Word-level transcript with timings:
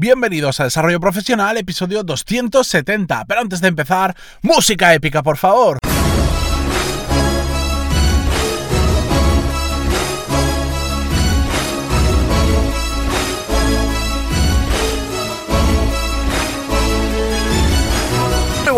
Bienvenidos 0.00 0.60
a 0.60 0.64
Desarrollo 0.64 1.00
Profesional, 1.00 1.56
episodio 1.56 2.04
270. 2.04 3.24
Pero 3.24 3.40
antes 3.40 3.60
de 3.60 3.66
empezar, 3.66 4.14
música 4.42 4.94
épica, 4.94 5.24
por 5.24 5.36
favor. 5.36 5.78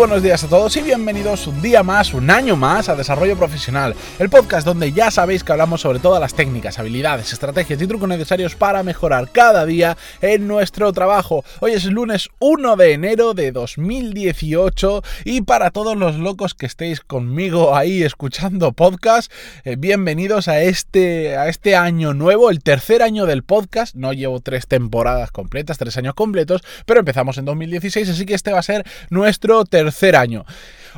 Buenos 0.01 0.23
días 0.23 0.43
a 0.43 0.47
todos 0.47 0.75
y 0.77 0.81
bienvenidos 0.81 1.45
un 1.45 1.61
día 1.61 1.83
más, 1.83 2.15
un 2.15 2.31
año 2.31 2.55
más 2.55 2.89
a 2.89 2.95
Desarrollo 2.95 3.37
Profesional, 3.37 3.93
el 4.17 4.31
podcast 4.31 4.65
donde 4.65 4.91
ya 4.91 5.11
sabéis 5.11 5.43
que 5.43 5.51
hablamos 5.51 5.81
sobre 5.81 5.99
todas 5.99 6.19
las 6.19 6.33
técnicas, 6.33 6.79
habilidades, 6.79 7.31
estrategias 7.31 7.79
y 7.79 7.85
trucos 7.85 8.09
necesarios 8.09 8.55
para 8.55 8.81
mejorar 8.81 9.29
cada 9.31 9.63
día 9.63 9.95
en 10.21 10.47
nuestro 10.47 10.91
trabajo. 10.91 11.45
Hoy 11.59 11.73
es 11.73 11.85
lunes 11.85 12.29
1 12.39 12.77
de 12.77 12.93
enero 12.93 13.35
de 13.35 13.51
2018 13.51 15.03
y 15.23 15.41
para 15.41 15.69
todos 15.69 15.95
los 15.95 16.15
locos 16.15 16.55
que 16.55 16.65
estéis 16.65 17.01
conmigo 17.01 17.75
ahí 17.75 18.01
escuchando 18.01 18.71
podcast, 18.71 19.31
eh, 19.65 19.75
bienvenidos 19.77 20.47
a 20.47 20.63
este, 20.63 21.37
a 21.37 21.47
este 21.47 21.75
año 21.75 22.15
nuevo, 22.15 22.49
el 22.49 22.63
tercer 22.63 23.03
año 23.03 23.27
del 23.27 23.43
podcast. 23.43 23.93
No 23.93 24.13
llevo 24.13 24.39
tres 24.39 24.65
temporadas 24.65 25.29
completas, 25.29 25.77
tres 25.77 25.95
años 25.97 26.15
completos, 26.15 26.63
pero 26.87 27.01
empezamos 27.01 27.37
en 27.37 27.45
2016, 27.45 28.09
así 28.09 28.25
que 28.25 28.33
este 28.33 28.51
va 28.51 28.57
a 28.57 28.63
ser 28.63 28.83
nuestro 29.11 29.63
tercer 29.63 29.90
tercer 29.91 30.15
año. 30.15 30.45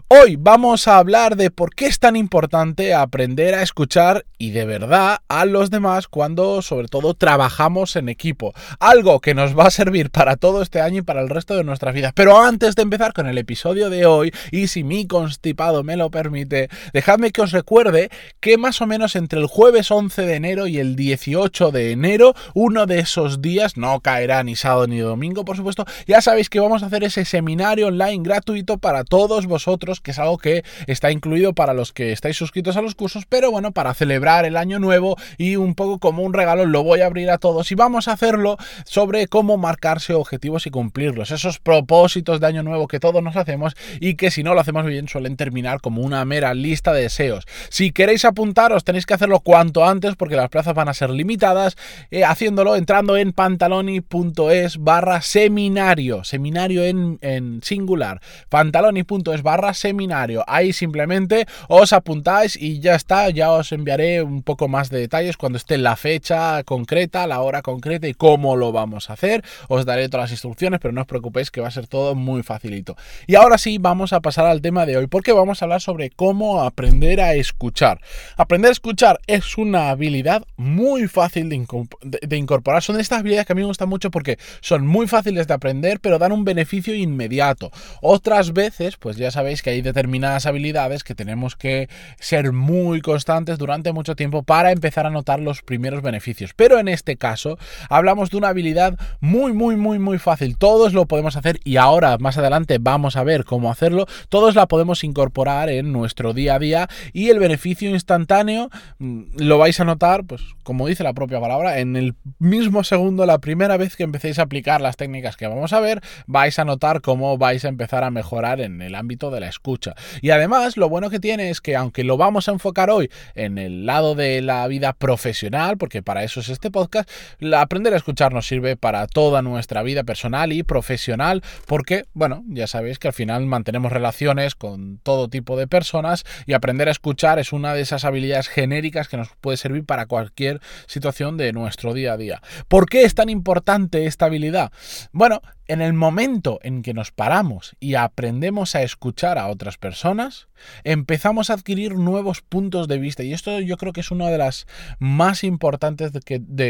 Hoy 0.07 0.37
vamos 0.37 0.87
a 0.87 0.97
hablar 0.97 1.35
de 1.35 1.51
por 1.51 1.75
qué 1.75 1.85
es 1.85 1.99
tan 1.99 2.15
importante 2.15 2.95
aprender 2.95 3.53
a 3.53 3.61
escuchar 3.61 4.25
y 4.39 4.49
de 4.49 4.65
verdad 4.65 5.19
a 5.27 5.45
los 5.45 5.69
demás 5.69 6.07
cuando 6.07 6.61
sobre 6.63 6.87
todo 6.87 7.13
trabajamos 7.13 7.95
en 7.95 8.09
equipo. 8.09 8.53
Algo 8.79 9.19
que 9.19 9.35
nos 9.35 9.57
va 9.57 9.65
a 9.65 9.71
servir 9.71 10.09
para 10.09 10.35
todo 10.35 10.61
este 10.63 10.81
año 10.81 10.99
y 10.99 11.01
para 11.03 11.21
el 11.21 11.29
resto 11.29 11.55
de 11.55 11.63
nuestras 11.63 11.93
vidas. 11.93 12.11
Pero 12.15 12.41
antes 12.41 12.75
de 12.75 12.81
empezar 12.81 13.13
con 13.13 13.27
el 13.27 13.37
episodio 13.37 13.89
de 13.91 14.05
hoy, 14.07 14.33
y 14.51 14.67
si 14.67 14.83
mi 14.83 15.05
constipado 15.05 15.83
me 15.83 15.95
lo 15.95 16.09
permite, 16.09 16.69
dejadme 16.91 17.31
que 17.31 17.41
os 17.41 17.51
recuerde 17.51 18.09
que 18.39 18.57
más 18.57 18.81
o 18.81 18.87
menos 18.87 19.15
entre 19.15 19.39
el 19.39 19.45
jueves 19.45 19.91
11 19.91 20.23
de 20.23 20.35
enero 20.35 20.67
y 20.67 20.79
el 20.79 20.95
18 20.95 21.71
de 21.71 21.91
enero, 21.91 22.33
uno 22.55 22.87
de 22.87 22.99
esos 22.99 23.41
días, 23.41 23.77
no 23.77 23.99
caerá 23.99 24.43
ni 24.43 24.55
sábado 24.55 24.87
ni 24.87 24.99
domingo, 24.99 25.45
por 25.45 25.55
supuesto, 25.55 25.85
ya 26.07 26.21
sabéis 26.21 26.49
que 26.49 26.59
vamos 26.59 26.81
a 26.81 26.87
hacer 26.87 27.03
ese 27.03 27.25
seminario 27.25 27.87
online 27.87 28.23
gratuito 28.23 28.79
para 28.79 29.03
todos 29.03 29.45
vosotros, 29.45 29.82
que 30.01 30.11
es 30.11 30.19
algo 30.19 30.37
que 30.37 30.63
está 30.87 31.11
incluido 31.11 31.53
para 31.53 31.73
los 31.73 31.91
que 31.91 32.11
estáis 32.11 32.37
suscritos 32.37 32.77
a 32.77 32.81
los 32.81 32.95
cursos, 32.95 33.25
pero 33.27 33.51
bueno, 33.51 33.71
para 33.71 33.93
celebrar 33.93 34.45
el 34.45 34.57
año 34.57 34.79
nuevo 34.79 35.17
y 35.37 35.55
un 35.55 35.75
poco 35.75 35.99
como 35.99 36.23
un 36.23 36.33
regalo 36.33 36.65
lo 36.65 36.83
voy 36.83 37.01
a 37.01 37.05
abrir 37.05 37.29
a 37.29 37.37
todos 37.37 37.71
y 37.71 37.75
vamos 37.75 38.07
a 38.07 38.13
hacerlo 38.13 38.57
sobre 38.85 39.27
cómo 39.27 39.57
marcarse 39.57 40.13
objetivos 40.13 40.65
y 40.67 40.69
cumplirlos, 40.69 41.31
esos 41.31 41.59
propósitos 41.59 42.39
de 42.39 42.47
año 42.47 42.63
nuevo 42.63 42.87
que 42.87 42.99
todos 42.99 43.21
nos 43.21 43.35
hacemos 43.35 43.75
y 43.99 44.15
que 44.15 44.31
si 44.31 44.43
no 44.43 44.53
lo 44.53 44.61
hacemos 44.61 44.85
bien 44.85 45.07
suelen 45.07 45.35
terminar 45.35 45.81
como 45.81 46.01
una 46.01 46.23
mera 46.25 46.53
lista 46.53 46.93
de 46.93 47.03
deseos. 47.03 47.45
Si 47.69 47.91
queréis 47.91 48.25
apuntaros 48.25 48.83
tenéis 48.83 49.05
que 49.05 49.13
hacerlo 49.13 49.41
cuanto 49.41 49.85
antes 49.85 50.15
porque 50.15 50.35
las 50.35 50.49
plazas 50.49 50.73
van 50.73 50.89
a 50.89 50.93
ser 50.93 51.09
limitadas, 51.09 51.75
eh, 52.11 52.23
haciéndolo 52.23 52.75
entrando 52.75 53.17
en 53.17 53.33
pantaloni.es 53.33 54.77
barra 54.77 55.21
seminario, 55.21 56.23
seminario 56.23 56.83
en, 56.83 57.19
en 57.21 57.61
singular, 57.63 58.21
taloni.es 58.49 59.43
barra 59.43 59.72
seminario. 59.73 60.43
Ahí 60.47 60.73
simplemente 60.73 61.45
os 61.67 61.93
apuntáis 61.93 62.57
y 62.59 62.79
ya 62.79 62.95
está, 62.95 63.29
ya 63.29 63.51
os 63.51 63.71
enviaré 63.71 64.23
un 64.23 64.41
poco 64.41 64.67
más 64.67 64.89
de 64.89 64.99
detalles 64.99 65.37
cuando 65.37 65.57
esté 65.57 65.77
la 65.77 65.95
fecha 65.95 66.63
concreta, 66.63 67.27
la 67.27 67.41
hora 67.41 67.61
concreta 67.61 68.07
y 68.07 68.13
cómo 68.13 68.55
lo 68.55 68.71
vamos 68.71 69.09
a 69.09 69.13
hacer. 69.13 69.43
Os 69.67 69.85
daré 69.85 70.09
todas 70.09 70.25
las 70.25 70.31
instrucciones, 70.31 70.79
pero 70.79 70.91
no 70.91 71.01
os 71.01 71.07
preocupéis 71.07 71.51
que 71.51 71.61
va 71.61 71.67
a 71.67 71.71
ser 71.71 71.87
todo 71.87 72.15
muy 72.15 72.43
facilito. 72.43 72.95
Y 73.27 73.35
ahora 73.35 73.57
sí, 73.57 73.77
vamos 73.77 74.13
a 74.13 74.21
pasar 74.21 74.45
al 74.45 74.61
tema 74.61 74.85
de 74.85 74.97
hoy, 74.97 75.07
porque 75.07 75.31
vamos 75.31 75.61
a 75.61 75.65
hablar 75.65 75.81
sobre 75.81 76.09
cómo 76.09 76.61
aprender 76.61 77.21
a 77.21 77.35
escuchar. 77.35 77.99
Aprender 78.37 78.69
a 78.69 78.73
escuchar 78.73 79.19
es 79.27 79.57
una 79.57 79.89
habilidad 79.89 80.43
muy 80.57 81.07
fácil 81.07 81.49
de, 81.49 82.37
incorporar. 82.37 82.81
Son 82.81 82.99
estas 82.99 83.19
habilidades 83.19 83.45
que 83.45 83.53
a 83.53 83.55
mí 83.55 83.61
me 83.61 83.67
gustan 83.67 83.89
mucho 83.89 84.09
porque 84.09 84.37
son 84.61 84.87
muy 84.87 85.07
fáciles 85.07 85.47
de 85.47 85.53
aprender, 85.53 85.99
pero 85.99 86.17
dan 86.17 86.31
un 86.31 86.43
beneficio 86.43 86.95
inmediato. 86.95 87.71
Otras 88.01 88.51
veces 88.51 88.63
veces, 88.63 88.95
pues 88.97 89.17
ya 89.17 89.29
sabéis 89.29 89.61
que 89.63 89.71
hay 89.71 89.81
determinadas 89.81 90.45
habilidades 90.45 91.03
que 91.03 91.15
tenemos 91.15 91.55
que 91.55 91.89
ser 92.19 92.51
muy 92.51 93.01
constantes 93.01 93.57
durante 93.57 93.91
mucho 93.93 94.15
tiempo 94.15 94.43
para 94.43 94.71
empezar 94.71 95.07
a 95.07 95.09
notar 95.09 95.39
los 95.39 95.63
primeros 95.63 96.03
beneficios. 96.03 96.53
Pero 96.55 96.77
en 96.77 96.87
este 96.87 97.15
caso 97.15 97.57
hablamos 97.89 98.29
de 98.29 98.37
una 98.37 98.49
habilidad 98.49 98.99
muy, 99.19 99.53
muy, 99.53 99.75
muy, 99.75 99.97
muy 99.97 100.19
fácil. 100.19 100.57
Todos 100.57 100.93
lo 100.93 101.07
podemos 101.07 101.35
hacer 101.35 101.59
y 101.63 101.77
ahora 101.77 102.17
más 102.19 102.37
adelante 102.37 102.77
vamos 102.79 103.15
a 103.15 103.23
ver 103.23 103.45
cómo 103.45 103.71
hacerlo. 103.71 104.05
Todos 104.29 104.53
la 104.53 104.67
podemos 104.67 105.03
incorporar 105.03 105.69
en 105.69 105.91
nuestro 105.91 106.33
día 106.33 106.55
a 106.55 106.59
día 106.59 106.89
y 107.13 107.29
el 107.29 107.39
beneficio 107.39 107.89
instantáneo 107.89 108.69
mm, 108.99 109.21
lo 109.37 109.57
vais 109.57 109.79
a 109.79 109.85
notar, 109.85 110.25
pues 110.25 110.41
como 110.63 110.87
dice 110.87 111.03
la 111.03 111.13
propia 111.13 111.39
palabra, 111.39 111.79
en 111.79 111.95
el 111.95 112.15
mismo 112.39 112.83
segundo, 112.83 113.25
la 113.25 113.39
primera 113.39 113.77
vez 113.77 113.95
que 113.95 114.03
empecéis 114.03 114.39
a 114.39 114.43
aplicar 114.43 114.81
las 114.81 114.97
técnicas 114.97 115.37
que 115.37 115.47
vamos 115.47 115.73
a 115.73 115.79
ver, 115.79 116.01
vais 116.27 116.59
a 116.59 116.65
notar 116.65 117.01
cómo 117.01 117.37
vais 117.37 117.63
a 117.65 117.69
empezar 117.69 118.03
a 118.03 118.11
mejorar 118.11 118.61
en 118.61 118.81
el 118.81 118.95
ámbito 118.95 119.31
de 119.31 119.39
la 119.39 119.47
escucha. 119.53 119.95
Y 120.21 120.31
además, 120.31 120.77
lo 120.77 120.89
bueno 120.89 121.09
que 121.09 121.19
tiene 121.19 121.49
es 121.49 121.61
que 121.61 121.75
aunque 121.75 122.03
lo 122.03 122.17
vamos 122.17 122.47
a 122.47 122.51
enfocar 122.51 122.89
hoy 122.89 123.09
en 123.35 123.57
el 123.57 123.85
lado 123.85 124.15
de 124.15 124.41
la 124.41 124.67
vida 124.67 124.93
profesional, 124.93 125.77
porque 125.77 126.01
para 126.01 126.23
eso 126.23 126.39
es 126.39 126.49
este 126.49 126.71
podcast, 126.71 127.09
aprender 127.55 127.93
a 127.93 127.97
escuchar 127.97 128.33
nos 128.33 128.47
sirve 128.47 128.75
para 128.75 129.07
toda 129.07 129.41
nuestra 129.41 129.83
vida 129.83 130.03
personal 130.03 130.51
y 130.51 130.63
profesional, 130.63 131.41
porque, 131.67 132.05
bueno, 132.13 132.43
ya 132.47 132.67
sabéis 132.67 132.99
que 132.99 133.07
al 133.07 133.13
final 133.13 133.45
mantenemos 133.45 133.91
relaciones 133.91 134.55
con 134.55 134.97
todo 134.99 135.29
tipo 135.29 135.57
de 135.57 135.67
personas 135.67 136.25
y 136.45 136.53
aprender 136.53 136.87
a 136.87 136.91
escuchar 136.91 137.39
es 137.39 137.53
una 137.53 137.73
de 137.73 137.81
esas 137.81 138.05
habilidades 138.05 138.47
genéricas 138.47 139.07
que 139.07 139.17
nos 139.17 139.29
puede 139.39 139.57
servir 139.57 139.85
para 139.85 140.05
cualquier 140.05 140.59
situación 140.87 141.37
de 141.37 141.53
nuestro 141.53 141.93
día 141.93 142.13
a 142.13 142.17
día. 142.17 142.41
¿Por 142.67 142.89
qué 142.89 143.03
es 143.03 143.15
tan 143.15 143.29
importante 143.29 144.05
esta 144.05 144.25
habilidad? 144.25 144.71
Bueno, 145.11 145.41
en 145.67 145.81
el 145.81 145.93
momento 145.93 146.59
en 146.63 146.81
que 146.81 146.93
nos 146.93 147.11
paramos 147.11 147.75
y 147.79 147.95
aprendemos 147.95 148.75
a 148.75 148.83
escuchar 148.83 149.37
otras 149.47 149.77
personas, 149.77 150.47
empezamos 150.83 151.49
a 151.49 151.53
adquirir 151.53 151.95
nuevos 151.95 152.41
puntos 152.41 152.87
de 152.87 152.97
vista. 152.99 153.23
Y 153.23 153.33
esto 153.33 153.59
yo 153.59 153.77
creo 153.77 153.93
que 153.93 154.01
es 154.01 154.11
una 154.11 154.29
de 154.29 154.37
las 154.37 154.67
más 154.99 155.43
importantes 155.43 156.11
de, 156.13 156.21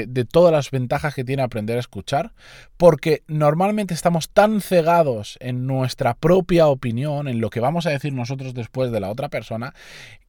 de, 0.08 0.26
todas 0.26 0.52
las 0.52 0.72
ventajas 0.72 1.14
que 1.14 1.24
tiene 1.24 1.44
aprender 1.44 1.78
a 1.78 1.82
escuchar, 1.82 2.34
porque 2.78 3.24
normalmente 3.28 3.94
estamos 3.94 4.30
tan 4.30 4.62
cegados 4.62 5.38
en 5.40 5.68
nuestra 5.68 6.14
propia 6.16 6.68
opinión, 6.68 7.28
en 7.28 7.42
lo 7.42 7.50
que 7.50 7.60
vamos 7.60 7.86
a 7.86 7.92
decir 7.92 8.14
nosotros 8.14 8.54
después 8.54 8.92
de 8.92 9.00
la 9.00 9.10
otra 9.10 9.30
persona, 9.30 9.74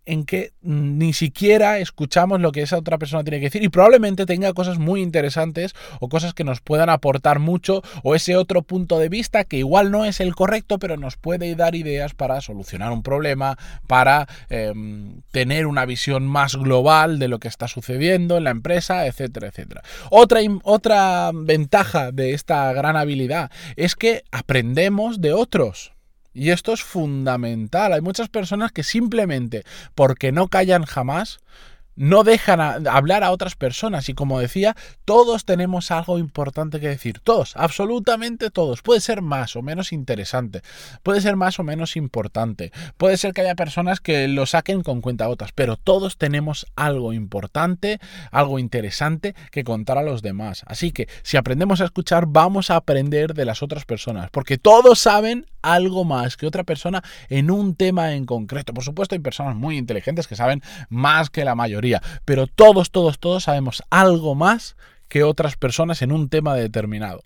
en 0.06 0.24
que 0.24 0.52
ni 0.60 1.12
siquiera 1.12 1.78
escuchamos 1.78 2.40
lo 2.40 2.52
que 2.52 2.62
esa 2.62 2.76
otra 2.76 2.98
persona 2.98 3.24
tiene 3.24 3.38
que 3.38 3.46
decir 3.46 3.62
y 3.62 3.68
probablemente 3.68 4.26
tenga 4.26 4.52
cosas 4.52 4.78
muy 4.78 5.00
interesantes 5.00 5.74
o 6.00 6.08
cosas 6.08 6.34
que 6.34 6.44
nos 6.44 6.60
puedan 6.60 6.90
aportar 6.90 7.38
mucho 7.38 7.82
o 8.02 8.14
ese 8.14 8.36
otro 8.36 8.62
punto 8.62 8.98
de 8.98 9.08
vista 9.08 9.44
que 9.44 9.56
igual 9.58 9.90
no 9.90 10.04
es 10.04 10.20
el 10.20 10.34
correcto 10.34 10.78
pero 10.78 10.96
nos 10.96 11.16
puede 11.16 11.54
dar 11.54 11.74
ideas 11.74 12.14
para 12.14 12.33
solucionar 12.40 12.92
un 12.92 13.02
problema, 13.02 13.56
para 13.86 14.26
em, 14.48 15.22
tener 15.30 15.66
una 15.66 15.84
visión 15.84 16.26
más 16.26 16.56
global 16.56 17.18
de 17.18 17.28
lo 17.28 17.38
que 17.38 17.48
está 17.48 17.68
sucediendo 17.68 18.36
en 18.36 18.44
la 18.44 18.50
empresa, 18.50 19.06
etcétera, 19.06 19.48
etcétera. 19.48 19.82
Otra, 20.10 20.40
otra 20.62 21.30
ventaja 21.34 22.12
de 22.12 22.32
esta 22.32 22.72
gran 22.72 22.96
habilidad 22.96 23.50
es 23.76 23.94
que 23.94 24.24
aprendemos 24.32 25.20
de 25.20 25.32
otros. 25.32 25.92
Y 26.32 26.50
esto 26.50 26.72
es 26.72 26.82
fundamental. 26.82 27.92
Hay 27.92 28.00
muchas 28.00 28.28
personas 28.28 28.72
que 28.72 28.82
simplemente 28.82 29.62
porque 29.94 30.32
no 30.32 30.48
callan 30.48 30.84
jamás, 30.84 31.38
no 31.96 32.24
dejan 32.24 32.86
hablar 32.86 33.24
a 33.24 33.30
otras 33.30 33.54
personas. 33.54 34.08
Y 34.08 34.14
como 34.14 34.40
decía, 34.40 34.76
todos 35.04 35.44
tenemos 35.44 35.90
algo 35.90 36.18
importante 36.18 36.80
que 36.80 36.88
decir, 36.88 37.20
todos, 37.20 37.56
absolutamente 37.56 38.50
todos. 38.50 38.82
Puede 38.82 39.00
ser 39.00 39.22
más 39.22 39.56
o 39.56 39.62
menos 39.62 39.92
interesante, 39.92 40.62
puede 41.02 41.20
ser 41.20 41.36
más 41.36 41.58
o 41.58 41.64
menos 41.64 41.96
importante, 41.96 42.72
puede 42.96 43.16
ser 43.16 43.32
que 43.32 43.42
haya 43.42 43.54
personas 43.54 44.00
que 44.00 44.28
lo 44.28 44.46
saquen 44.46 44.82
con 44.82 45.00
cuenta 45.00 45.28
otras, 45.28 45.52
pero 45.52 45.76
todos 45.76 46.16
tenemos 46.16 46.66
algo 46.76 47.12
importante, 47.12 48.00
algo 48.30 48.58
interesante 48.58 49.34
que 49.50 49.64
contar 49.64 49.98
a 49.98 50.02
los 50.02 50.22
demás. 50.22 50.62
Así 50.66 50.92
que 50.92 51.08
si 51.22 51.36
aprendemos 51.36 51.80
a 51.80 51.84
escuchar, 51.84 52.26
vamos 52.26 52.70
a 52.70 52.76
aprender 52.76 53.34
de 53.34 53.44
las 53.44 53.62
otras 53.62 53.84
personas, 53.84 54.30
porque 54.30 54.58
todos 54.58 54.98
saben 54.98 55.46
algo 55.72 56.04
más 56.04 56.36
que 56.36 56.46
otra 56.46 56.64
persona 56.64 57.02
en 57.28 57.50
un 57.50 57.74
tema 57.74 58.14
en 58.14 58.26
concreto. 58.26 58.74
Por 58.74 58.84
supuesto, 58.84 59.14
hay 59.14 59.20
personas 59.20 59.56
muy 59.56 59.76
inteligentes 59.76 60.26
que 60.26 60.36
saben 60.36 60.62
más 60.88 61.30
que 61.30 61.44
la 61.44 61.54
mayoría 61.54 61.84
pero 62.24 62.46
todos, 62.46 62.90
todos, 62.90 63.18
todos 63.18 63.44
sabemos 63.44 63.82
algo 63.90 64.34
más 64.34 64.76
que 65.08 65.22
otras 65.22 65.56
personas 65.56 66.02
en 66.02 66.12
un 66.12 66.28
tema 66.28 66.54
determinado. 66.54 67.22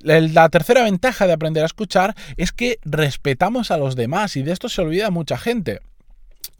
La 0.00 0.48
tercera 0.48 0.82
ventaja 0.82 1.26
de 1.26 1.34
aprender 1.34 1.62
a 1.62 1.66
escuchar 1.66 2.14
es 2.38 2.52
que 2.52 2.78
respetamos 2.82 3.70
a 3.70 3.76
los 3.76 3.96
demás 3.96 4.36
y 4.36 4.42
de 4.42 4.52
esto 4.52 4.70
se 4.70 4.80
olvida 4.80 5.10
mucha 5.10 5.36
gente. 5.36 5.80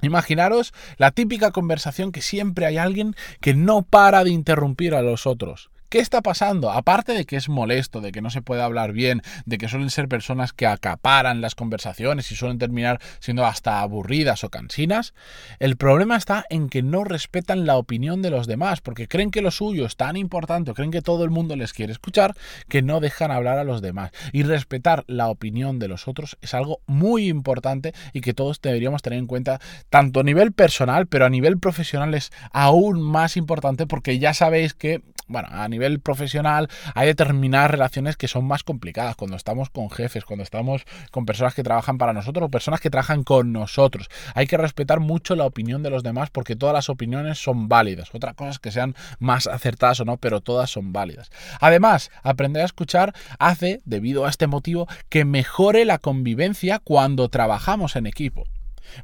Imaginaros 0.03 0.75
la 0.99 1.11
típica 1.11 1.51
conversación 1.51 2.13
que 2.13 2.21
siempre 2.21 2.67
hay 2.67 2.77
alguien 2.77 3.15
que 3.41 3.55
no 3.55 3.83
para 3.83 4.25
de 4.25 4.31
interrumpir 4.31 4.95
a 4.95 5.03
los 5.03 5.27
otros 5.27 5.71
¿Qué 5.91 5.99
está 5.99 6.23
pasando? 6.23 6.71
Aparte 6.71 7.15
de 7.15 7.25
que 7.25 7.35
es 7.35 7.49
molesto, 7.49 8.01
de 8.01 8.13
que 8.13 8.21
no 8.21 8.31
se 8.31 8.43
puede 8.43 8.63
hablar 8.63 8.93
bien, 8.93 9.23
de 9.45 9.59
que 9.59 9.67
suelen 9.67 9.91
ser 9.91 10.07
personas 10.07 10.53
que 10.53 10.69
acaparan 10.69 11.41
las 11.41 11.57
conversaciones 11.57 12.31
y 12.31 12.37
suelen 12.37 12.61
terminar 12.61 13.01
siendo 13.19 13.45
hasta 13.45 13.81
aburridas 13.81 14.45
o 14.45 14.51
cansinas, 14.51 15.15
el 15.59 15.77
problema 15.77 16.15
está 16.15 16.47
en 16.49 16.69
que 16.69 16.85
no 16.85 17.03
respetan 17.03 17.67
la 17.67 17.77
opinión 17.77 18.23
de 18.23 18.31
los 18.31 18.47
demás, 18.47 18.81
porque 18.81 19.09
creen 19.09 19.33
que 19.33 19.43
lo 19.43 19.51
suyo 19.51 19.85
es 19.85 19.97
tan 19.97 20.17
importante, 20.17 20.71
o 20.71 20.75
creen 20.75 20.93
que 20.93 21.03
todo 21.03 21.25
el 21.25 21.31
mundo 21.31 21.57
les 21.57 21.73
quiere 21.73 21.91
escuchar, 21.93 22.37
que 22.69 22.83
no 22.83 23.01
dejan 23.01 23.33
hablar 23.33 23.59
a 23.59 23.65
los 23.65 23.83
demás. 23.83 24.13
Y 24.33 24.45
respetar 24.45 25.03
la 25.09 25.27
opinión 25.27 25.81
de 25.81 25.89
los 25.89 26.07
otros 26.07 26.39
es 26.41 26.55
algo 26.55 26.83
muy 26.87 27.27
importante 27.27 27.95
y 28.13 28.21
que 28.21 28.33
todos 28.33 28.61
deberíamos 28.63 29.03
tener 29.03 29.19
en 29.19 29.27
cuenta, 29.27 29.61
tanto 29.89 30.21
a 30.21 30.23
nivel 30.23 30.53
personal, 30.53 31.09
pero 31.09 31.27
a 31.27 31.31
nivel 31.31 31.59
profesional 31.59 32.15
es 32.15 32.31
aún 32.53 33.03
más 33.03 33.37
importante 33.37 33.89
porque 33.89 34.21
ya 34.21 34.35
sabéis 34.35 34.75
que 34.75 35.03
bueno, 35.31 35.49
a 35.51 35.69
nivel 35.69 36.01
profesional 36.01 36.69
hay 36.95 37.07
determinadas 37.07 37.71
relaciones 37.71 38.17
que 38.17 38.29
son 38.29 38.45
más 38.45 38.65
complicadas 38.65 39.17
cuando 39.17 39.37
estamos 39.37 39.71
con 39.71 39.89
jefes, 39.89 40.25
cuando 40.25 40.43
estamos 40.43 40.83
con 41.11 41.25
personas 41.25 41.55
que 41.55 41.63
trabajan 41.63 41.99
para 41.99 42.13
nosotros 42.13 42.47
o 42.47 42.51
personas 42.51 42.81
que 42.81 42.91
trabajan 42.91 43.23
con 43.23 43.53
nosotros. 43.53 44.09
Hay 44.35 44.47
que 44.47 44.57
respetar 44.57 45.01
mucho 45.01 45.37
la 45.37 45.47
opinión 45.47 45.83
de 45.83 45.91
los 45.91 46.03
demás 46.03 46.31
porque 46.31 46.57
todas 46.57 46.75
las 46.75 46.89
opiniones 46.89 47.39
son 47.39 47.69
válidas. 47.69 48.13
Otra 48.13 48.35
cosa 48.35 48.51
es 48.51 48.59
que 48.59 48.73
sean 48.73 48.97
más 49.21 49.47
acertadas 49.47 50.01
o 50.01 50.05
no, 50.05 50.17
pero 50.17 50.41
todas 50.41 50.69
son 50.69 50.93
válidas. 50.93 51.31
Además, 51.61 52.11
aprender 52.23 52.63
a 52.63 52.67
escuchar 52.67 53.15
hace, 53.39 53.81
debido 53.85 54.27
a 54.27 54.31
este 54.31 54.49
motivo, 54.49 54.89
que 55.09 55.25
mejore 55.25 55.85
la 55.85 55.99
convivencia 55.99 56.81
cuando 56.81 57.29
trabajamos 57.29 57.95
en 57.95 58.07
equipo. 58.07 58.45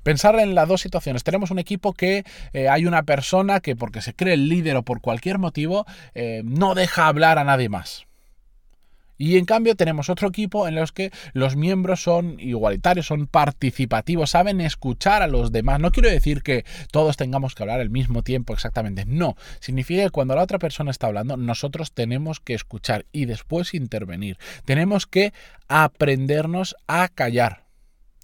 Pensar 0.02 0.38
en 0.38 0.54
las 0.54 0.68
dos 0.68 0.80
situaciones. 0.80 1.24
Tenemos 1.24 1.50
un 1.50 1.58
equipo 1.58 1.92
que 1.92 2.24
eh, 2.52 2.68
hay 2.68 2.86
una 2.86 3.02
persona 3.04 3.60
que 3.60 3.76
porque 3.76 4.02
se 4.02 4.14
cree 4.14 4.34
el 4.34 4.48
líder 4.48 4.76
o 4.76 4.82
por 4.82 5.00
cualquier 5.00 5.38
motivo 5.38 5.86
eh, 6.14 6.42
no 6.44 6.74
deja 6.74 7.06
hablar 7.06 7.38
a 7.38 7.44
nadie 7.44 7.68
más. 7.68 8.06
Y 9.18 9.38
en 9.38 9.46
cambio 9.46 9.76
tenemos 9.76 10.10
otro 10.10 10.28
equipo 10.28 10.68
en 10.68 10.74
los 10.74 10.92
que 10.92 11.10
los 11.32 11.56
miembros 11.56 12.02
son 12.02 12.38
igualitarios, 12.38 13.06
son 13.06 13.26
participativos, 13.26 14.30
saben 14.30 14.60
escuchar 14.60 15.22
a 15.22 15.26
los 15.26 15.52
demás. 15.52 15.80
No 15.80 15.90
quiero 15.90 16.10
decir 16.10 16.42
que 16.42 16.64
todos 16.90 17.16
tengamos 17.16 17.54
que 17.54 17.62
hablar 17.62 17.80
al 17.80 17.90
mismo 17.90 18.22
tiempo 18.22 18.52
exactamente, 18.52 19.04
no. 19.06 19.36
Significa 19.60 20.02
que 20.04 20.10
cuando 20.10 20.34
la 20.34 20.42
otra 20.42 20.58
persona 20.58 20.90
está 20.90 21.06
hablando, 21.06 21.36
nosotros 21.36 21.92
tenemos 21.92 22.40
que 22.40 22.54
escuchar 22.54 23.06
y 23.12 23.24
después 23.24 23.74
intervenir. 23.74 24.38
Tenemos 24.64 25.06
que 25.06 25.32
aprendernos 25.68 26.76
a 26.86 27.08
callar. 27.08 27.65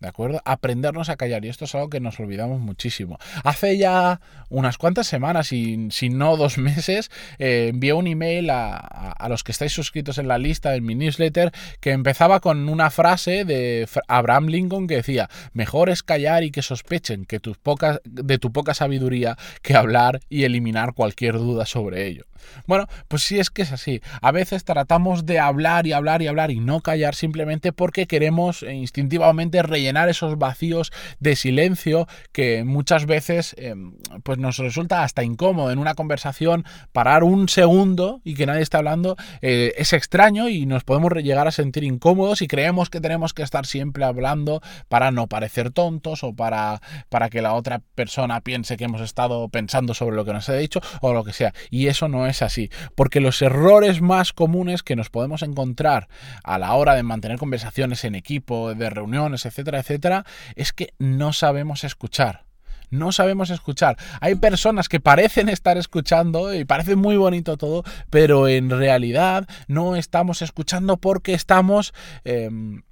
¿De 0.02 0.08
acuerdo? 0.08 0.43
Aprendernos 0.44 1.10
a 1.10 1.16
callar. 1.16 1.44
Y 1.44 1.49
esto 1.49 1.64
es 1.64 1.76
algo 1.76 1.88
que 1.88 2.00
nos 2.00 2.19
olvidamos 2.19 2.60
muchísimo. 2.60 3.20
Hace 3.44 3.78
ya 3.78 4.20
unas 4.49 4.76
cuantas 4.76 5.06
semanas, 5.06 5.46
si, 5.46 5.93
si 5.93 6.08
no 6.08 6.37
dos 6.37 6.58
meses, 6.58 7.08
eh, 7.38 7.69
envié 7.70 7.93
un 7.93 8.08
email 8.08 8.50
a, 8.50 8.76
a, 8.76 9.28
los 9.28 9.44
que 9.44 9.52
estáis 9.52 9.72
suscritos 9.72 10.19
en 10.19 10.26
la 10.26 10.38
lista, 10.38 10.75
en 10.75 10.84
mi 10.84 10.96
newsletter, 10.96 11.52
que 11.78 11.93
empezaba 11.93 12.40
con 12.40 12.69
una 12.69 12.90
frase 12.90 13.44
de 13.44 13.88
Abraham 14.08 14.49
Lincoln 14.49 14.88
que 14.88 14.96
decía, 14.96 15.31
mejor 15.52 15.88
es 15.88 16.02
callar 16.02 16.43
y 16.43 16.50
que 16.50 16.62
sospechen 16.62 17.25
que 17.25 17.38
tus 17.38 17.56
pocas, 17.58 18.00
de 18.02 18.38
tu 18.38 18.50
poca 18.50 18.75
sabiduría 18.75 19.38
que 19.62 19.76
hablar 19.76 20.19
y 20.28 20.43
eliminar 20.43 20.94
cualquier 20.94 21.34
duda 21.34 21.64
sobre 21.64 22.08
ello. 22.08 22.25
Bueno, 22.66 22.87
pues 23.08 23.22
sí 23.22 23.38
es 23.38 23.50
que 23.50 23.62
es 23.62 23.72
así. 23.72 24.00
A 24.20 24.32
veces 24.32 24.64
tratamos 24.64 25.26
de 25.26 25.38
hablar 25.38 25.87
y 25.87 25.93
hablar 25.93 26.22
y 26.22 26.26
hablar 26.26 26.50
y 26.50 26.60
no 26.60 26.81
callar 26.81 27.14
simplemente 27.14 27.72
porque 27.72 28.06
queremos 28.06 28.62
eh, 28.62 28.75
instintivamente 28.75 29.62
rellenar 29.62 29.91
esos 29.96 30.38
vacíos 30.38 30.92
de 31.20 31.36
silencio 31.36 32.06
que 32.32 32.64
muchas 32.64 33.06
veces 33.06 33.54
em, 33.58 33.94
pues 34.22 34.38
nos 34.38 34.58
resulta 34.58 35.02
hasta 35.02 35.22
incómodo 35.22 35.70
en 35.70 35.78
una 35.78 35.94
conversación 35.94 36.64
parar 36.92 37.24
un 37.24 37.48
segundo 37.48 38.20
y 38.24 38.34
que 38.34 38.46
nadie 38.46 38.62
está 38.62 38.78
hablando 38.78 39.16
eh, 39.40 39.74
es 39.76 39.92
extraño 39.92 40.48
y 40.48 40.66
nos 40.66 40.84
podemos 40.84 41.12
llegar 41.14 41.46
a 41.46 41.52
sentir 41.52 41.84
incómodos 41.84 42.42
y 42.42 42.48
creemos 42.48 42.90
que 42.90 43.00
tenemos 43.00 43.34
que 43.34 43.42
estar 43.42 43.66
siempre 43.66 44.04
hablando 44.04 44.60
para 44.88 45.10
no 45.10 45.26
parecer 45.26 45.70
tontos 45.70 46.24
o 46.24 46.34
para, 46.34 46.80
para 47.08 47.28
que 47.30 47.42
la 47.42 47.54
otra 47.54 47.80
persona 47.94 48.40
piense 48.40 48.76
que 48.76 48.84
hemos 48.84 49.00
estado 49.00 49.48
pensando 49.48 49.94
sobre 49.94 50.16
lo 50.16 50.24
que 50.24 50.32
nos 50.32 50.48
ha 50.48 50.54
dicho 50.54 50.80
o 51.00 51.12
lo 51.12 51.24
que 51.24 51.32
sea. 51.32 51.52
Y 51.70 51.86
eso 51.86 52.08
no 52.08 52.26
es 52.26 52.42
así, 52.42 52.70
porque 52.94 53.20
los 53.20 53.40
errores 53.42 54.00
más 54.00 54.32
comunes 54.32 54.82
que 54.82 54.96
nos 54.96 55.10
podemos 55.10 55.42
encontrar 55.42 56.08
a 56.44 56.58
la 56.58 56.74
hora 56.74 56.94
de 56.94 57.02
mantener 57.02 57.38
conversaciones 57.38 58.04
en 58.04 58.14
equipo, 58.14 58.74
de 58.74 58.90
reuniones, 58.90 59.46
etcétera, 59.46 59.78
etcétera, 59.82 60.25
es 60.56 60.73
que 60.73 60.94
no 60.99 61.32
sabemos 61.32 61.84
escuchar 61.84 62.44
no 62.93 63.11
sabemos 63.11 63.50
escuchar. 63.50 63.96
Hay 64.20 64.34
personas 64.37 64.88
que 64.88 65.00
parecen 65.00 65.49
estar 65.49 65.79
escuchando 65.79 66.55
y 66.55 66.64
parece 66.64 66.94
muy 66.94 67.17
bonito 67.17 67.56
todo, 67.56 67.84
pero 68.11 68.49
en 68.49 68.70
realidad 68.70 69.49
no 69.67 69.96
estamos 69.96 70.43
escuchando 70.43 70.99
porque 70.99 71.32
estamos, 71.32 71.94
em, 72.25 72.82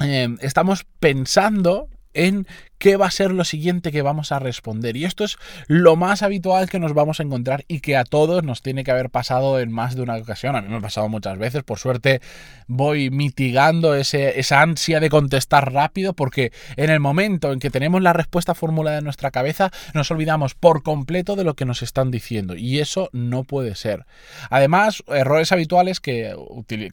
em, 0.00 0.38
estamos 0.40 0.86
pensando 0.98 1.88
en 2.16 2.46
qué 2.78 2.96
va 2.96 3.06
a 3.06 3.10
ser 3.10 3.30
lo 3.30 3.44
siguiente 3.44 3.92
que 3.92 4.02
vamos 4.02 4.32
a 4.32 4.38
responder. 4.38 4.96
Y 4.96 5.04
esto 5.04 5.24
es 5.24 5.38
lo 5.66 5.96
más 5.96 6.22
habitual 6.22 6.68
que 6.68 6.78
nos 6.78 6.94
vamos 6.94 7.20
a 7.20 7.22
encontrar 7.22 7.64
y 7.68 7.80
que 7.80 7.96
a 7.96 8.04
todos 8.04 8.42
nos 8.42 8.62
tiene 8.62 8.84
que 8.84 8.90
haber 8.90 9.10
pasado 9.10 9.60
en 9.60 9.72
más 9.72 9.94
de 9.96 10.02
una 10.02 10.16
ocasión. 10.16 10.56
A 10.56 10.62
mí 10.62 10.68
me 10.68 10.76
ha 10.76 10.80
pasado 10.80 11.08
muchas 11.08 11.38
veces. 11.38 11.62
Por 11.62 11.78
suerte 11.78 12.20
voy 12.66 13.10
mitigando 13.10 13.94
ese, 13.94 14.38
esa 14.38 14.60
ansia 14.60 15.00
de 15.00 15.08
contestar 15.08 15.72
rápido 15.72 16.12
porque 16.12 16.52
en 16.76 16.90
el 16.90 17.00
momento 17.00 17.52
en 17.52 17.60
que 17.60 17.70
tenemos 17.70 18.02
la 18.02 18.12
respuesta 18.12 18.54
formulada 18.54 18.98
en 18.98 19.04
nuestra 19.04 19.30
cabeza 19.30 19.70
nos 19.94 20.10
olvidamos 20.10 20.54
por 20.54 20.82
completo 20.82 21.36
de 21.36 21.44
lo 21.44 21.54
que 21.54 21.64
nos 21.64 21.82
están 21.82 22.10
diciendo. 22.10 22.56
Y 22.56 22.80
eso 22.80 23.08
no 23.12 23.44
puede 23.44 23.74
ser. 23.74 24.06
Además, 24.50 25.02
errores 25.08 25.52
habituales 25.52 26.00
que, 26.00 26.34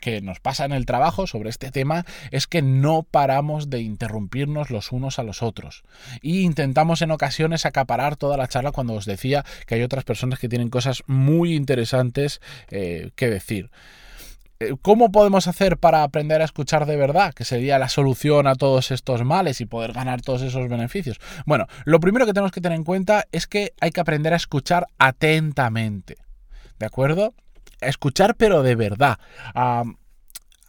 que 0.01 0.21
nos 0.21 0.39
pasa 0.39 0.65
en 0.65 0.71
el 0.71 0.85
trabajo 0.85 1.27
sobre 1.27 1.49
este 1.49 1.71
tema 1.71 2.05
es 2.31 2.47
que 2.47 2.61
no 2.61 3.03
paramos 3.03 3.69
de 3.69 3.81
interrumpirnos 3.81 4.69
los 4.69 4.91
unos 4.91 5.12
a 5.19 5.23
los 5.23 5.43
otros. 5.43 5.83
Y 6.21 6.41
intentamos 6.41 7.01
en 7.01 7.11
ocasiones 7.11 7.65
acaparar 7.65 8.15
toda 8.15 8.37
la 8.37 8.47
charla 8.47 8.71
cuando 8.71 8.93
os 8.93 9.05
decía 9.05 9.45
que 9.65 9.75
hay 9.75 9.83
otras 9.83 10.03
personas 10.03 10.39
que 10.39 10.49
tienen 10.49 10.69
cosas 10.69 11.03
muy 11.07 11.55
interesantes 11.55 12.41
eh, 12.69 13.11
que 13.15 13.29
decir. 13.29 13.69
Eh, 14.59 14.75
¿Cómo 14.81 15.11
podemos 15.11 15.47
hacer 15.47 15.77
para 15.77 16.03
aprender 16.03 16.41
a 16.41 16.45
escuchar 16.45 16.85
de 16.85 16.95
verdad? 16.95 17.33
Que 17.33 17.45
sería 17.45 17.79
la 17.79 17.89
solución 17.89 18.47
a 18.47 18.55
todos 18.55 18.91
estos 18.91 19.23
males 19.23 19.61
y 19.61 19.65
poder 19.65 19.93
ganar 19.93 20.21
todos 20.21 20.41
esos 20.41 20.69
beneficios. 20.69 21.19
Bueno, 21.45 21.67
lo 21.85 21.99
primero 21.99 22.25
que 22.25 22.33
tenemos 22.33 22.51
que 22.51 22.61
tener 22.61 22.77
en 22.77 22.83
cuenta 22.83 23.25
es 23.31 23.47
que 23.47 23.73
hay 23.81 23.91
que 23.91 24.01
aprender 24.01 24.33
a 24.33 24.37
escuchar 24.37 24.87
atentamente. 24.97 26.17
¿De 26.79 26.85
acuerdo? 26.85 27.33
A 27.81 27.87
escuchar 27.87 28.35
pero 28.35 28.63
de 28.63 28.75
verdad. 28.75 29.17
A, 29.53 29.83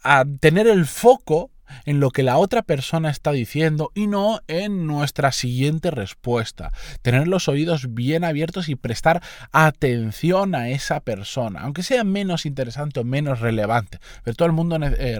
a 0.03 0.25
tener 0.39 0.67
el 0.67 0.85
foco 0.85 1.51
en 1.85 1.99
lo 1.99 2.11
que 2.11 2.23
la 2.23 2.37
otra 2.37 2.61
persona 2.61 3.09
está 3.09 3.31
diciendo 3.31 3.91
y 3.93 4.07
no 4.07 4.41
en 4.47 4.87
nuestra 4.87 5.31
siguiente 5.31 5.91
respuesta. 5.91 6.71
Tener 7.01 7.27
los 7.27 7.47
oídos 7.47 7.93
bien 7.93 8.23
abiertos 8.23 8.69
y 8.69 8.75
prestar 8.75 9.21
atención 9.51 10.55
a 10.55 10.69
esa 10.69 10.99
persona, 10.99 11.61
aunque 11.61 11.83
sea 11.83 12.03
menos 12.03 12.45
interesante 12.45 12.99
o 12.99 13.03
menos 13.03 13.39
relevante. 13.39 13.99
Pero 14.23 14.35
todo 14.35 14.47
el 14.47 14.53
mundo, 14.53 14.77
eh, 14.81 15.19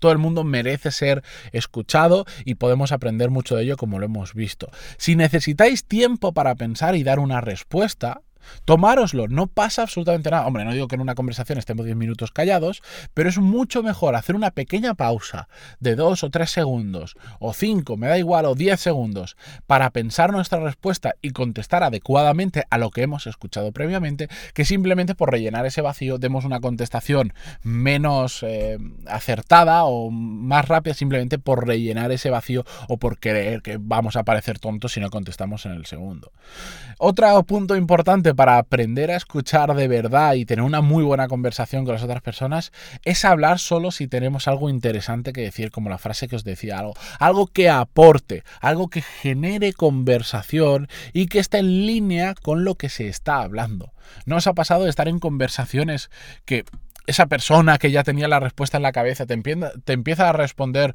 todo 0.00 0.12
el 0.12 0.18
mundo 0.18 0.44
merece 0.44 0.90
ser 0.90 1.22
escuchado 1.52 2.26
y 2.44 2.56
podemos 2.56 2.92
aprender 2.92 3.30
mucho 3.30 3.56
de 3.56 3.64
ello 3.64 3.76
como 3.76 3.98
lo 3.98 4.06
hemos 4.06 4.34
visto. 4.34 4.70
Si 4.98 5.16
necesitáis 5.16 5.84
tiempo 5.84 6.32
para 6.32 6.54
pensar 6.54 6.96
y 6.96 7.02
dar 7.02 7.18
una 7.18 7.40
respuesta, 7.40 8.22
Tomároslo, 8.64 9.28
no 9.28 9.46
pasa 9.46 9.82
absolutamente 9.82 10.30
nada. 10.30 10.46
Hombre, 10.46 10.64
no 10.64 10.72
digo 10.72 10.88
que 10.88 10.94
en 10.94 11.00
una 11.00 11.14
conversación 11.14 11.58
estemos 11.58 11.84
10 11.84 11.96
minutos 11.96 12.30
callados, 12.30 12.82
pero 13.14 13.28
es 13.28 13.38
mucho 13.38 13.82
mejor 13.82 14.14
hacer 14.14 14.36
una 14.36 14.50
pequeña 14.50 14.94
pausa 14.94 15.48
de 15.80 15.96
2 15.96 16.24
o 16.24 16.30
3 16.30 16.50
segundos, 16.50 17.16
o 17.38 17.52
5, 17.52 17.96
me 17.96 18.08
da 18.08 18.18
igual, 18.18 18.46
o 18.46 18.54
10 18.54 18.80
segundos, 18.80 19.36
para 19.66 19.90
pensar 19.90 20.32
nuestra 20.32 20.60
respuesta 20.60 21.14
y 21.22 21.30
contestar 21.30 21.82
adecuadamente 21.82 22.64
a 22.70 22.78
lo 22.78 22.90
que 22.90 23.02
hemos 23.02 23.26
escuchado 23.26 23.72
previamente, 23.72 24.28
que 24.54 24.64
simplemente 24.64 25.14
por 25.14 25.30
rellenar 25.30 25.66
ese 25.66 25.80
vacío 25.80 26.18
demos 26.18 26.44
una 26.44 26.60
contestación 26.60 27.32
menos 27.62 28.42
eh, 28.42 28.78
acertada 29.06 29.84
o 29.84 30.10
más 30.10 30.66
rápida 30.66 30.94
simplemente 30.94 31.38
por 31.38 31.66
rellenar 31.66 32.12
ese 32.12 32.30
vacío 32.30 32.64
o 32.88 32.96
por 32.98 33.18
creer 33.18 33.62
que 33.62 33.78
vamos 33.80 34.16
a 34.16 34.24
parecer 34.24 34.58
tontos 34.58 34.92
si 34.92 35.00
no 35.00 35.10
contestamos 35.10 35.66
en 35.66 35.72
el 35.72 35.86
segundo. 35.86 36.32
Otro 36.98 37.42
punto 37.44 37.76
importante 37.76 38.34
para 38.36 38.58
aprender 38.58 39.10
a 39.10 39.16
escuchar 39.16 39.74
de 39.74 39.88
verdad 39.88 40.34
y 40.34 40.44
tener 40.44 40.62
una 40.62 40.80
muy 40.80 41.02
buena 41.02 41.28
conversación 41.28 41.84
con 41.84 41.94
las 41.94 42.02
otras 42.02 42.22
personas 42.22 42.72
es 43.04 43.24
hablar 43.24 43.58
solo 43.58 43.90
si 43.90 44.06
tenemos 44.06 44.46
algo 44.46 44.70
interesante 44.70 45.32
que 45.32 45.40
decir, 45.40 45.70
como 45.70 45.90
la 45.90 45.98
frase 45.98 46.28
que 46.28 46.36
os 46.36 46.44
decía, 46.44 46.78
algo, 46.78 46.94
algo 47.18 47.46
que 47.46 47.68
aporte, 47.68 48.44
algo 48.60 48.88
que 48.88 49.02
genere 49.02 49.72
conversación 49.72 50.88
y 51.12 51.26
que 51.26 51.38
esté 51.38 51.58
en 51.58 51.86
línea 51.86 52.34
con 52.34 52.64
lo 52.64 52.76
que 52.76 52.88
se 52.88 53.08
está 53.08 53.42
hablando. 53.42 53.92
¿No 54.24 54.36
os 54.36 54.46
ha 54.46 54.54
pasado 54.54 54.84
de 54.84 54.90
estar 54.90 55.08
en 55.08 55.18
conversaciones 55.18 56.10
que 56.44 56.64
esa 57.06 57.26
persona 57.26 57.78
que 57.78 57.90
ya 57.90 58.04
tenía 58.04 58.28
la 58.28 58.40
respuesta 58.40 58.76
en 58.76 58.82
la 58.82 58.92
cabeza 58.92 59.26
te 59.26 59.34
empieza, 59.34 59.72
te 59.84 59.92
empieza 59.92 60.28
a 60.28 60.32
responder 60.32 60.94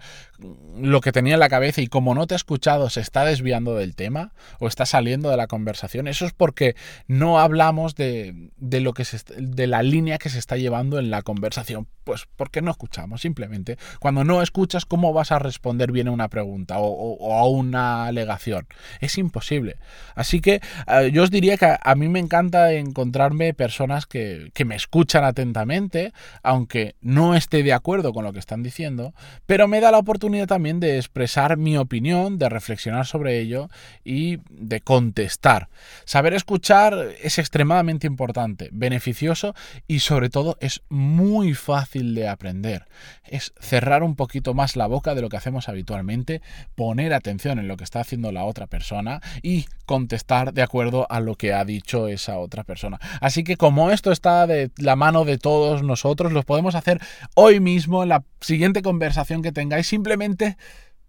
lo 0.78 1.02
que 1.02 1.12
tenía 1.12 1.36
en 1.36 1.40
la 1.40 1.50
cabeza 1.50 1.82
y 1.82 1.88
como 1.88 2.16
no 2.16 2.28
te 2.28 2.36
ha 2.36 2.38
escuchado 2.38 2.90
se 2.90 3.02
está 3.02 3.26
desviando 3.26 3.76
del 3.76 3.96
tema 3.96 4.34
o 4.60 4.68
está 4.68 4.86
saliendo 4.86 5.30
de 5.30 5.38
la 5.38 5.48
conversación, 5.48 6.08
eso 6.08 6.26
es 6.26 6.34
porque 6.34 6.76
no 7.08 7.40
hablamos 7.40 7.96
de, 7.96 8.50
lo 8.60 8.94
que 8.94 9.06
de 9.38 9.68
la 9.68 9.84
línea 9.84 10.18
que 10.18 10.30
se 10.30 10.40
está 10.40 10.58
llevando 10.58 11.00
en 11.00 11.10
la 11.10 11.22
conversación. 11.22 11.88
Pues 12.04 12.28
porque 12.36 12.64
no 12.64 12.72
escuchamos, 12.72 13.22
simplemente. 13.22 13.78
Cuando 14.00 14.24
no 14.24 14.42
escuchas, 14.42 14.86
¿cómo 14.86 15.14
vas 15.14 15.32
a 15.32 15.38
responder 15.38 15.92
bien 15.92 16.08
a 16.08 16.12
una 16.12 16.30
pregunta 16.30 16.80
o, 16.80 17.36
a 17.36 17.48
una 17.48 18.06
alegación? 18.06 18.68
Es 19.02 19.20
imposible. 19.20 19.78
Así 20.16 20.42
que 20.42 20.62
eh, 20.88 21.12
yo 21.14 21.24
os 21.24 21.30
diría 21.30 21.58
que 21.58 21.78
a, 21.80 21.96
mí 21.96 22.10
me 22.10 22.20
encanta 22.20 22.74
encontrarme 22.74 23.54
personas 23.54 24.08
que, 24.08 24.50
que 24.56 24.66
me 24.66 24.76
escuchan 24.76 25.24
atentamente, 25.24 26.01
aunque 26.44 26.96
no 27.02 27.36
esté 27.36 27.64
de 27.64 27.74
acuerdo 27.74 28.14
con 28.14 28.24
lo 28.24 28.34
que 28.34 28.40
están 28.40 28.64
diciendo, 28.64 29.14
pero 29.46 29.68
me 29.68 29.80
da 29.80 29.92
la 29.92 29.98
oportunidad 29.98 30.48
también 30.48 30.80
de 30.80 30.98
expresar 30.98 31.58
mi 31.58 31.78
opinión, 31.78 32.38
de 32.38 32.50
reflexionar 32.50 33.06
sobre 33.06 33.40
ello 33.40 33.70
y 34.04 34.40
de 34.50 34.82
contestar. 34.82 35.70
Saber 36.06 36.34
escuchar 36.34 36.96
es 37.22 37.38
extremadamente 37.38 38.08
importante, 38.08 38.70
beneficioso 38.72 39.54
y 39.88 40.00
sobre 40.00 40.30
todo 40.30 40.58
es 40.60 40.82
muy 40.90 41.54
fácil 41.54 42.16
de 42.16 42.28
aprender. 42.28 42.86
Es 43.26 43.54
cerrar 43.60 44.04
un 44.04 44.16
poquito 44.16 44.54
más 44.54 44.76
la 44.76 44.88
boca 44.88 45.16
de 45.16 45.22
lo 45.22 45.30
que 45.30 45.38
hacemos 45.38 45.70
habitualmente, 45.70 46.42
poner 46.76 47.14
atención 47.14 47.60
en 47.60 47.68
lo 47.68 47.78
que 47.78 47.84
está 47.84 48.02
haciendo 48.02 48.32
la 48.32 48.44
otra 48.44 48.68
persona 48.68 49.22
y 49.42 49.66
contestar 49.86 50.54
de 50.54 50.62
acuerdo 50.62 51.08
a 51.10 51.20
lo 51.20 51.36
que 51.36 51.54
ha 51.54 51.66
dicho 51.66 52.08
esa 52.08 52.38
otra 52.38 52.64
persona. 52.64 53.00
Así 53.20 53.44
que 53.44 53.58
como 53.58 53.92
esto 53.92 54.12
está 54.12 54.48
de 54.48 54.72
la 54.78 54.96
mano 54.96 55.26
de 55.26 55.38
todos 55.38 55.84
nosotros, 55.92 56.32
lo 56.32 56.44
podemos 56.44 56.76
hacer 56.76 57.00
hoy 57.36 57.60
mismo 57.60 58.04
en 58.04 58.10
la 58.10 58.24
siguiente 58.40 58.82
conversación 58.82 59.42
que 59.42 59.52
tengáis, 59.52 59.88
simplemente 59.88 60.58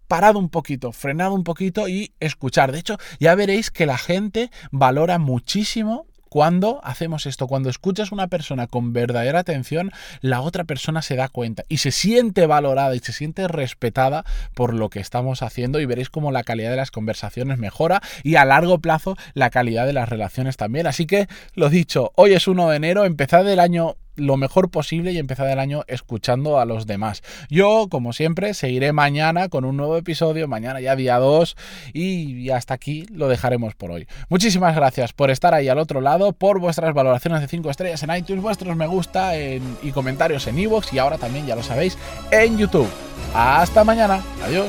parad 0.07 0.35
un 0.35 0.49
poquito, 0.49 0.91
frenad 0.91 1.31
un 1.31 1.43
poquito 1.43 1.87
y 1.87 2.13
escuchar. 2.19 2.71
De 2.71 2.79
hecho, 2.79 2.97
ya 3.19 3.33
veréis 3.35 3.71
que 3.71 3.85
la 3.85 3.97
gente 3.97 4.51
valora 4.71 5.17
muchísimo 5.17 6.05
cuando 6.33 6.81
hacemos 6.83 7.27
esto, 7.27 7.45
cuando 7.45 7.69
escuchas 7.69 8.11
a 8.11 8.15
una 8.15 8.27
persona 8.27 8.65
con 8.65 8.91
verdadera 8.91 9.37
atención, 9.37 9.91
la 10.19 10.41
otra 10.41 10.63
persona 10.63 11.03
se 11.03 11.15
da 11.15 11.29
cuenta 11.29 11.63
y 11.69 11.77
se 11.77 11.91
siente 11.91 12.47
valorada 12.47 12.95
y 12.95 12.99
se 12.99 13.13
siente 13.13 13.47
respetada 13.47 14.25
por 14.55 14.73
lo 14.73 14.89
que 14.89 14.99
estamos 14.99 15.43
haciendo 15.43 15.79
y 15.79 15.85
veréis 15.85 16.09
cómo 16.09 16.31
la 16.31 16.41
calidad 16.41 16.71
de 16.71 16.77
las 16.77 16.89
conversaciones 16.89 17.59
mejora 17.59 18.01
y 18.23 18.35
a 18.35 18.45
largo 18.45 18.79
plazo 18.79 19.15
la 19.35 19.51
calidad 19.51 19.85
de 19.85 19.93
las 19.93 20.09
relaciones 20.09 20.57
también. 20.57 20.87
Así 20.87 21.05
que, 21.05 21.27
lo 21.53 21.69
dicho, 21.69 22.11
hoy 22.15 22.33
es 22.33 22.47
1 22.47 22.67
de 22.67 22.77
enero, 22.77 23.05
empezad 23.05 23.47
el 23.47 23.59
año 23.59 23.97
lo 24.15 24.37
mejor 24.37 24.69
posible 24.69 25.11
y 25.11 25.17
empezar 25.17 25.47
el 25.47 25.59
año 25.59 25.83
escuchando 25.87 26.59
a 26.59 26.65
los 26.65 26.87
demás. 26.87 27.23
Yo, 27.49 27.87
como 27.89 28.13
siempre, 28.13 28.53
seguiré 28.53 28.93
mañana 28.93 29.49
con 29.49 29.65
un 29.65 29.77
nuevo 29.77 29.97
episodio, 29.97 30.47
mañana 30.47 30.81
ya 30.81 30.95
día 30.95 31.17
2 31.17 31.55
y 31.93 32.49
hasta 32.49 32.73
aquí 32.73 33.05
lo 33.11 33.27
dejaremos 33.27 33.75
por 33.75 33.91
hoy. 33.91 34.07
Muchísimas 34.29 34.75
gracias 34.75 35.13
por 35.13 35.31
estar 35.31 35.53
ahí 35.53 35.69
al 35.69 35.79
otro 35.79 36.01
lado, 36.01 36.33
por 36.33 36.59
vuestras 36.59 36.93
valoraciones 36.93 37.41
de 37.41 37.47
5 37.47 37.69
estrellas 37.69 38.03
en 38.03 38.15
iTunes, 38.15 38.41
vuestros 38.43 38.75
me 38.75 38.87
gusta 38.87 39.37
y 39.37 39.91
comentarios 39.93 40.47
en 40.47 40.59
iVoox 40.59 40.93
y 40.93 40.99
ahora 40.99 41.17
también, 41.17 41.45
ya 41.45 41.55
lo 41.55 41.63
sabéis, 41.63 41.97
en 42.31 42.57
YouTube. 42.57 42.89
Hasta 43.33 43.83
mañana. 43.83 44.21
Adiós. 44.43 44.67